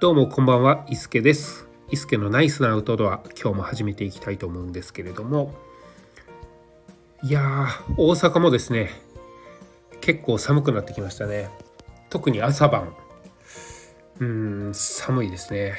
[0.00, 1.68] どうもこんばんは、伊助です。
[1.90, 5.54] 伊助のナイスなアウトドア、今日も始めていきたいと思うんですけれども、
[7.22, 8.88] いやー、大阪もですね、
[10.00, 11.50] 結構寒くなってきましたね。
[12.08, 12.94] 特に朝晩、
[14.20, 15.74] うん、寒いですね。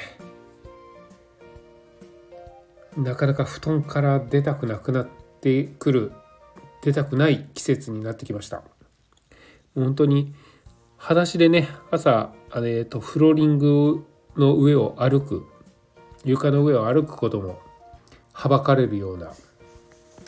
[2.96, 5.08] なかなか布団から出たくなくなっ
[5.40, 6.12] てくる、
[6.82, 8.62] 出たくない季節になってきました。
[9.74, 10.32] 本当に
[10.96, 15.46] 裸足でね朝あれ、とフローリングの上を歩く
[16.24, 17.60] 床の上を歩くことも
[18.32, 19.32] はばかれるような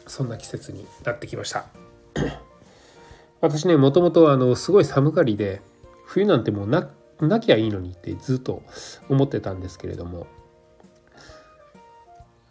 [0.06, 1.66] そんな季節になってきました。
[3.40, 5.62] 私ねもともとあのすごい寒がりで
[6.06, 6.90] 冬なんてもうな
[7.20, 8.62] なきゃいいのにってずっと
[9.08, 10.26] 思ってたんですけれども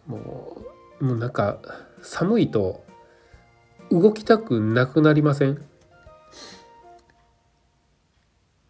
[0.06, 0.56] も
[1.00, 1.58] うもうなんか
[2.02, 2.84] 寒いと
[3.90, 5.62] 動きたくなくなりません？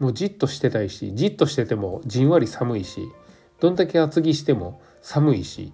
[0.05, 3.11] もうじっとしてたいしじっとしててもじんわり寒いし
[3.59, 5.73] どんだけ厚着しても寒いし。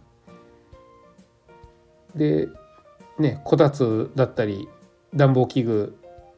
[2.15, 2.49] で
[3.19, 4.69] ねこたつだったり
[5.17, 5.97] 暖房器具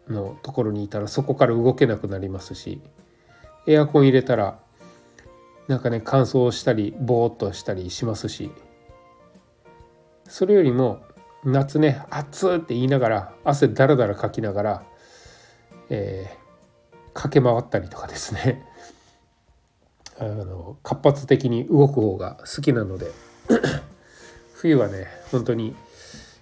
[0.08, 2.80] のところにいたらそこから動けなくなりますし
[3.66, 4.58] エアコン入れたら
[5.68, 8.50] なんかね乾燥したりぼーっとしたりしますし。
[10.28, 11.02] それよりも
[11.44, 14.82] 夏ね暑って言いながら汗だらだらかきながら、
[15.90, 16.38] え
[17.14, 18.64] 駆け回ったりとかですね
[20.18, 23.10] あの活発的に動く方が好きなので
[24.54, 25.74] 冬はね本当に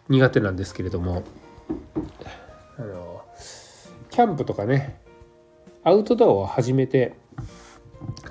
[0.09, 1.23] 苦手なんですけれども
[2.77, 3.23] あの
[4.11, 5.01] キャンプとかね
[5.83, 7.15] アウトドアを始めて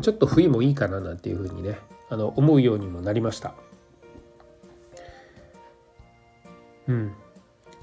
[0.01, 1.77] ちょっと冬もいいかななんていうふうにね
[2.09, 3.53] あの思うようにもなりました。
[6.87, 7.13] うん、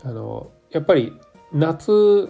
[0.02, 1.12] あのやっぱり
[1.52, 2.28] 夏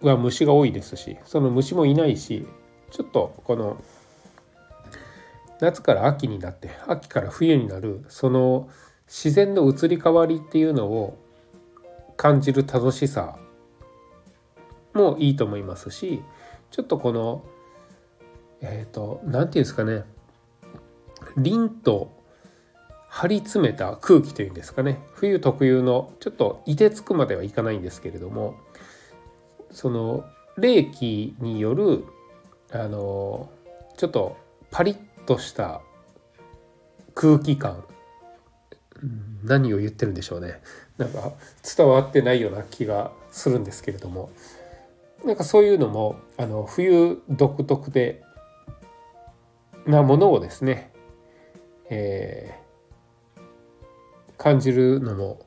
[0.00, 2.46] は虫が多いですしその虫もいないし
[2.90, 3.82] ちょっとこの
[5.60, 8.68] 夏から秋になって秋から冬になるその
[9.06, 11.18] 自然の移り変わりっていうのを
[12.16, 13.36] 感じる楽しさ
[14.94, 16.22] もいいと思いますし
[16.70, 17.44] ちょっとこの
[18.60, 20.04] えっ、ー、と何て言うんですかね
[21.36, 22.18] 凛と
[23.08, 28.54] 張り詰めた空気というんですかね冬特有のちょっと凍てつくまではいかないんですけれども
[29.70, 30.24] その
[30.56, 32.04] 冷気による
[32.72, 33.50] あの
[33.96, 34.36] ちょっと
[34.70, 35.80] パリッとした
[37.14, 37.84] 空気感。
[39.42, 40.60] 何を言ってるんでしょうね。
[40.98, 41.32] なんか
[41.76, 44.30] 伝わってないような気がするんですけれども。
[45.24, 48.22] なんかそういうのもあの冬独特で
[49.86, 50.92] なものをですね、
[51.90, 55.40] えー、感じるのも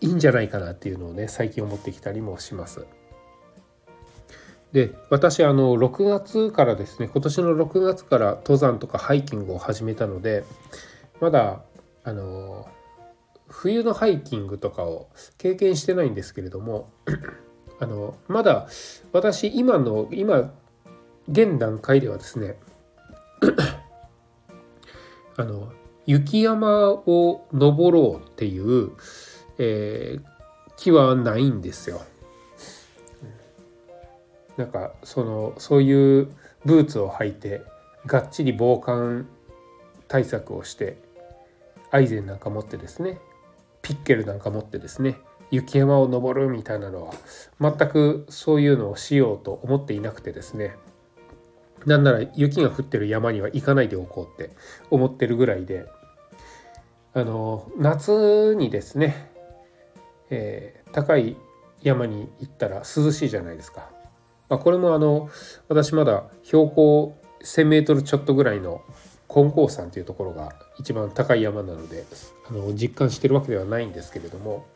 [0.00, 2.86] いいんじゃないかなっていうのをね最近思ってきたりもします。
[4.72, 10.44] で私あの6月からですね今年の6月から登山とかハイキングを始めたので
[11.20, 11.60] まだ
[12.04, 12.66] あの
[13.48, 16.90] 冬のハイキングとかを経験してないんですけれども
[17.80, 18.66] あのまだ
[19.12, 20.52] 私今の今
[21.28, 22.56] 現段階ではですね
[25.36, 25.70] あの
[26.06, 28.92] 雪山を登ろうっていう
[29.58, 30.22] えー、
[30.76, 32.02] 気はないんですよ。
[34.56, 36.28] なんかそのそういう
[36.64, 37.62] ブーツを履いて
[38.06, 39.26] がっちり防寒
[40.08, 40.98] 対策をして
[41.90, 43.18] アイゼンなんか持ってですね
[43.80, 45.18] ピッケルなんか持ってですね
[45.50, 47.14] 雪山を登るみたいなのは
[47.60, 50.76] 全くそういうのをしようと思っていなくてですね
[51.86, 54.54] なんなら雪が降ってる山には行かないでおこうって
[54.90, 55.86] 思ってるぐらいで
[57.14, 59.31] あの夏にですね
[60.34, 61.36] えー、高い
[61.82, 63.90] 山に行ったら涼しいじゃないですか。
[64.48, 65.28] まあ、これもあの
[65.68, 68.82] 私まだ標高1,000メートルちょっとぐらいの
[69.28, 72.04] 金光山というところが一番高い山なので
[72.48, 74.66] あの実感してるわけではないんですけれども、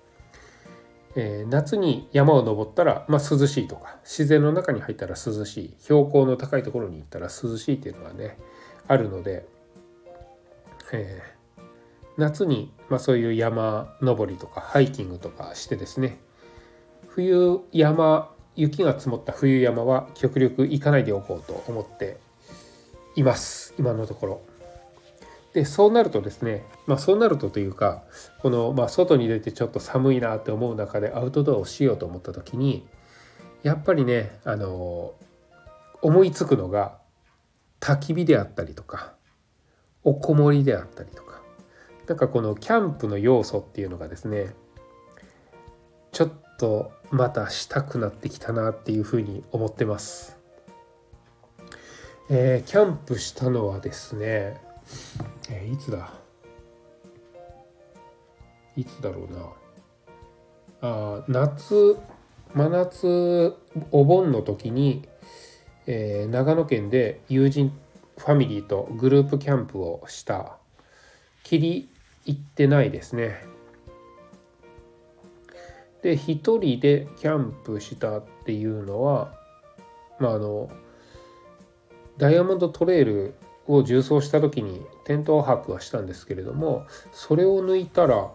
[1.15, 8.39] えー、夏に山を登ったら、まあ、涼しいとか自然の中に入ったら涼しい標高の高いところに行ったら涼しいっていうのがね
[8.89, 9.47] あるので、
[10.93, 11.36] えー
[12.17, 16.19] 夏に、まあ、そういう山登りとかハイキングとかしてですね
[17.09, 22.19] 冬山雪が積もった冬山は極力行かないでおこうと思って
[23.17, 24.41] います今のところ。
[25.53, 28.03] でそうなるとですね、まあ、そうなるとというか
[28.43, 32.87] この、まあ、外に出てちょっと寒いなって思う中でアウトドアをしようと思った時に
[33.63, 35.15] やっぱりねあの
[36.03, 36.99] 思いつくのが
[37.81, 39.15] 焚き火であったりとか
[40.05, 41.26] おこもりであったりとか
[42.07, 44.55] なんかこのキャンプの要素っていうのがですね
[46.13, 50.37] ちょっとまたしたくなってきたなっていうふうに思ってます。
[52.29, 54.61] えー、キャンプしたのはですね、
[55.49, 56.13] えー、いつだ？
[58.77, 61.97] いつだろうなあ夏
[62.55, 63.55] 真夏
[63.91, 65.09] お盆の時に、
[65.87, 67.73] えー、長野県で友人
[68.19, 70.59] ファミリーとグループキャンプをした
[71.43, 71.91] きり
[72.27, 73.43] 行ってないですね
[76.03, 79.33] で一人でキャンプしたっていうのは
[80.21, 80.71] まああの
[82.19, 83.35] ダイヤモンドトレイル
[83.67, 88.31] を縦走した時にテント泊はしたんですけれどもそれを抜いたら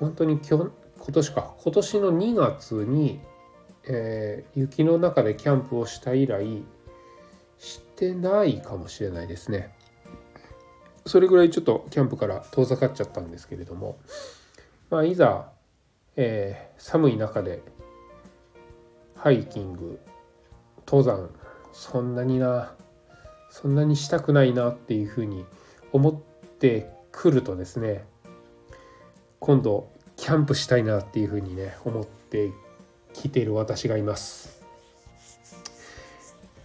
[0.00, 0.70] 本当に今
[1.12, 3.20] 年か今年の2月に、
[3.88, 6.62] えー、雪の中でキャンプをした以来
[7.58, 9.73] してないかもしれないですね。
[11.06, 13.98] それぐらいちょっとキャンプから遠ざかっちゃったんですけれども、
[14.90, 15.50] まあ、いざ、
[16.16, 17.62] えー、寒い中で
[19.16, 20.00] ハイキング
[20.86, 21.30] 登山
[21.72, 22.74] そんなにな
[23.50, 25.44] そんなにしたくないなっていうふうに
[25.92, 26.14] 思っ
[26.58, 28.04] てくるとですね
[29.40, 32.52] 今度キャンプしたいなっていうふうにね思って
[33.12, 34.62] きている私がいます。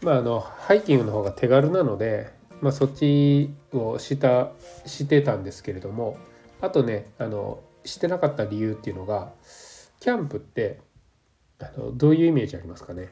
[0.01, 2.29] まああのハイキングの方が手軽なので、
[2.61, 4.51] まあ、そっちをした
[4.85, 6.17] してたんですけれども
[6.61, 9.31] あとねあのしてなかった理由っていうのが
[9.99, 10.81] キャンプって
[11.59, 13.09] あのどういうイメージありますかね？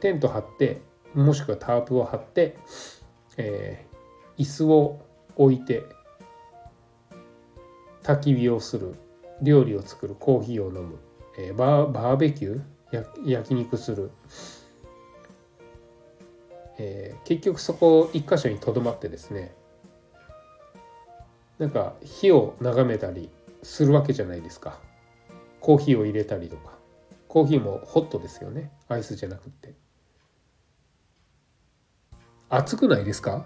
[0.00, 0.82] テント張って
[1.14, 2.56] もしくはタープを張って
[3.36, 5.00] えー、椅子を
[5.36, 5.84] 置いて
[8.02, 8.96] 焚き火をする
[9.40, 10.98] 料理を作るコーヒーを飲む、
[11.38, 12.60] えー、バーバーベキュー？
[13.24, 14.10] 焼肉する、
[16.82, 19.54] えー、結局そこ一箇所にとどまってですね
[21.58, 23.28] なんか火を眺めたり
[23.62, 24.78] するわけじゃないですか。
[25.60, 26.72] コーヒーを入れたりとか。
[27.28, 28.72] コーヒーもホットですよね。
[28.88, 29.74] アイスじゃなくって。
[32.48, 33.44] 暑くないですか？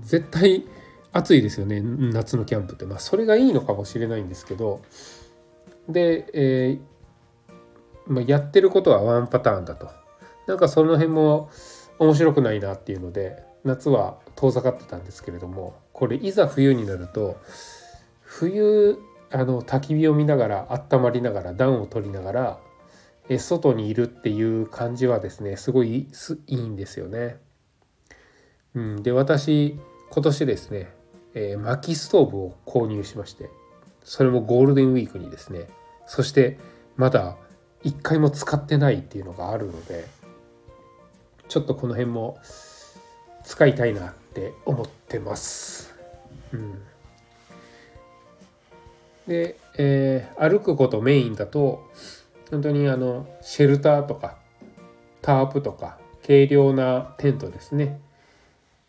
[0.00, 0.64] 絶対
[1.12, 4.80] 暑いですよね夏のキャンプって、まあ、それがいいのかもしれないんですけど。
[5.90, 6.80] で、えー、
[8.06, 9.99] まあ、やってることはワンパターンだと。
[10.50, 11.48] なんかその辺も
[12.00, 17.40] 面白くないなっていうので夏は遠ざかってたんですけれどもこれいざ冬になると
[18.20, 18.98] 冬
[19.30, 22.58] あの焚き火を見ながら温まりながら暖を取りながら
[23.38, 26.08] 外にいるっていう感じはですねすごい
[26.48, 27.36] いいんですよね。
[28.74, 29.78] うん、で私
[30.10, 30.92] 今年ですね、
[31.34, 33.50] えー、薪ストーブを購入しまして
[34.02, 35.68] それもゴールデンウィークにですね
[36.06, 36.58] そして
[36.96, 37.36] まだ
[37.84, 40.06] 一回も使ってないっていうのがあるので
[41.50, 42.38] ちょっとこの辺も
[43.44, 45.92] 使いたいなって思ってます。
[46.52, 46.82] うん、
[49.26, 51.90] で、えー、歩くことメインだと
[52.50, 54.38] 本当にあのシェルターとか
[55.22, 58.00] タープとか軽量なテントですね、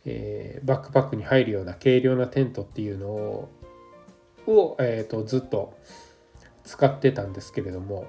[0.06, 3.50] えー、バックパックに入るような軽量なテントっていうのを
[4.48, 5.78] を、えーと、ずっと
[6.64, 8.06] 使ってたんですけれども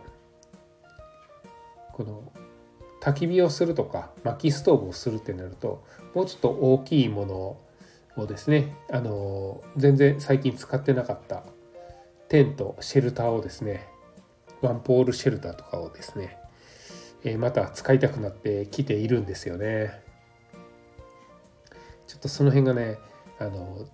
[1.92, 2.32] この
[3.02, 5.84] 焚き火をするとか薪ストーブをするってなると
[6.14, 11.42] もうちょっと大きいものをですねあの全然最近使ってなかった
[12.28, 13.88] テントシェルターをですね
[14.60, 16.38] ワンポールシェルターとかをですね、
[17.24, 20.00] えまた使いたくなってきているんですよね。
[22.06, 22.98] ちょっとその辺がね
[23.40, 23.88] あの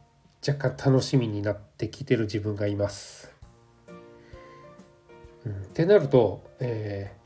[0.46, 3.34] 若干楽しみになってきてる自分がいます。
[5.46, 7.16] うん、ってなると、え、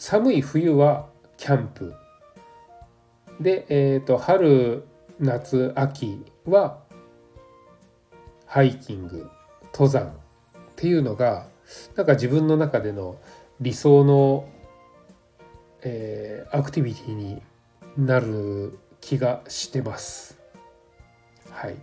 [0.00, 1.94] 寒い冬はキャンプ
[3.38, 4.82] で、えーと春
[5.18, 6.78] 夏秋は
[8.46, 9.28] ハイキング
[9.74, 10.12] 登山っ
[10.74, 11.48] ていうのが
[11.96, 13.20] なんか自分の中での
[13.60, 14.48] 理想の、
[15.82, 17.42] えー、アクティビティに
[17.98, 20.40] なる気がしてます。
[21.50, 21.74] はい。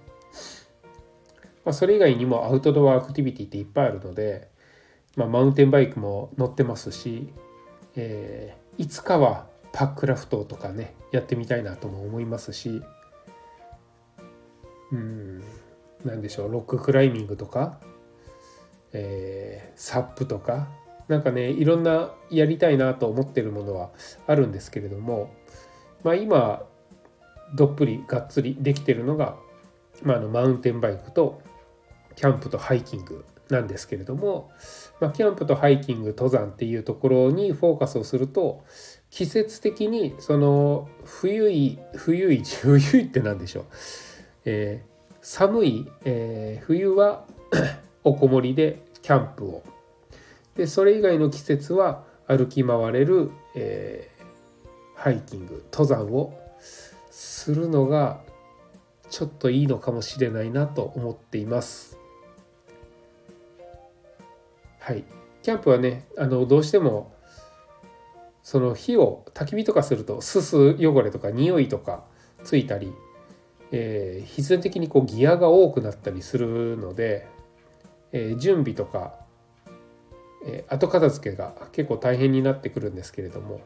[1.64, 4.50] まあ、それ以外にもアウトドアアクティビティっていっぱいあるので、
[5.16, 7.32] まあ、マウンテンバイクも乗ってますし、
[7.98, 12.82] えー、いつかはパックラフトとかねやってみたいなとも思いますし
[14.92, 15.44] うん
[16.06, 17.80] 何でしょうロッククライミングとか
[18.94, 20.70] えー、サップとか
[21.08, 23.92] なんかねいろんなやりたいなと思ってるものは
[24.28, 25.34] あるんですけれども、
[26.04, 26.64] まあ、今
[27.56, 29.36] どっぷりがっつりできてるのが、
[30.04, 31.42] まあ、あのマウンテンバイクと
[32.16, 34.52] キャンプとハイキングなんですけれども、
[35.00, 38.64] まあ、キャンプとハイキング登山っていうところにフォーカスをすると
[39.10, 43.66] 季節的にその冬い冬い 冬いって何でしょう、
[44.46, 47.26] えー、寒い、えー、冬は
[48.04, 49.64] おこもりでキャンプを
[50.56, 56.38] でそれ以外の季節は歩き回れる、えー、ハイキング登山を
[57.12, 58.22] するのが
[59.10, 61.98] ちょっといいのかもしれないなと思っています。
[64.88, 65.04] はい、
[65.44, 67.14] キャンプはねあのどうしても
[68.42, 72.06] その火を焚き火とかするとすす汚れとか匂いとか
[72.46, 72.94] ついたり、
[73.74, 77.28] えー、必然的にこうギアが多くなったりするので、
[78.14, 79.16] えー、準備とか、
[80.46, 83.60] えー、後片付けが結構大変になってくるんですけれども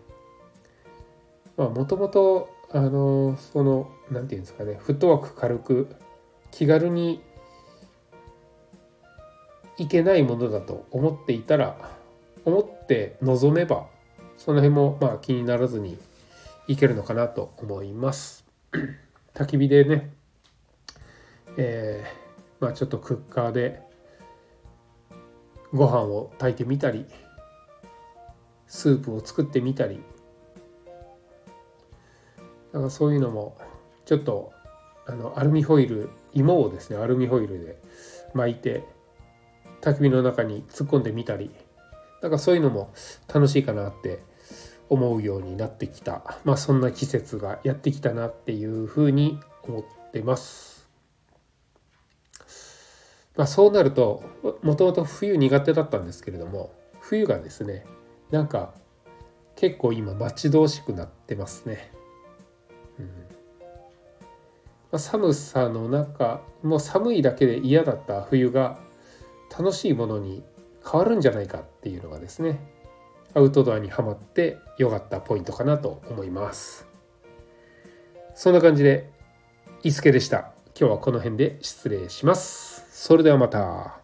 [1.55, 5.95] もともとあのその何て言うんですかねフットワーク軽く
[6.49, 7.21] 気軽に
[9.81, 11.75] いけないものだと思っていたら
[12.45, 13.87] 思って臨めば
[14.37, 15.97] その辺もまあ気にならずに
[16.67, 18.45] いけるのかなと思います。
[19.33, 20.11] 焚き火でね、
[21.57, 23.81] えー、まあちょっとクッカーで
[25.73, 27.07] ご飯を炊いてみたり
[28.67, 29.99] スープを作ってみたり
[32.71, 33.57] なんかそういうのも
[34.05, 34.53] ちょっと
[35.07, 37.81] あのアルミホイル芋をですねアルミホイルで
[38.35, 38.83] 巻いて
[39.81, 41.51] 焚き火の中に突っ込んでみたり
[42.21, 42.93] なんかそういうのも
[43.33, 44.19] 楽しいかなって
[44.89, 50.89] 思うようになってきた、まあ、そんな季節がやってきたなっていうふうに思ってます。
[53.35, 54.23] まあ、そうなると
[54.61, 57.85] もともと冬苦手だったんですけれども冬がですね
[58.29, 58.73] なんか
[59.55, 61.91] 結構今待ち遠しくなってますね。
[62.99, 68.79] うんまあ、寒さの中もう寒いだけで嫌だった冬が
[69.57, 70.43] 楽しいものに
[70.89, 72.59] 変わるんじゃないかっていうのがですね
[73.33, 76.87] アウトドアにはまって良かったポイントかなと思います。
[78.35, 79.09] そんな感じで
[79.83, 80.51] 伊助でした。
[80.77, 82.85] 今日はこの辺で失礼します。
[82.91, 84.00] それではまた。